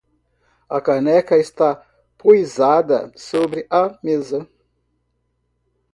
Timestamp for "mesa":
4.03-4.49